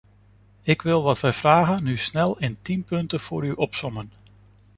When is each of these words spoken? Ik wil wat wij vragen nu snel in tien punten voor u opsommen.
Ik 0.61 0.81
wil 0.81 1.03
wat 1.03 1.19
wij 1.19 1.33
vragen 1.33 1.83
nu 1.83 1.97
snel 1.97 2.39
in 2.39 2.57
tien 2.61 2.83
punten 2.83 3.19
voor 3.19 3.45
u 3.45 3.51
opsommen. 3.51 4.11